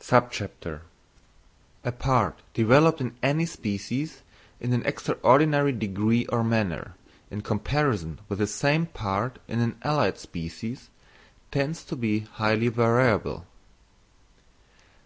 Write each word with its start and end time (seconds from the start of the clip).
_A 0.00 0.78
Part 1.98 2.40
developed 2.54 3.02
in 3.02 3.14
any 3.22 3.44
Species 3.44 4.22
in 4.58 4.72
an 4.72 4.82
extraordinary 4.86 5.72
degree 5.72 6.24
or 6.28 6.42
manner, 6.42 6.94
in 7.30 7.42
comparison 7.42 8.18
with 8.26 8.38
the 8.38 8.46
same 8.46 8.86
part 8.86 9.38
in 9.46 9.76
allied 9.82 10.16
Species, 10.16 10.88
tends 11.50 11.84
to 11.84 11.94
be 11.94 12.20
highly 12.20 12.68
variable. 12.68 13.44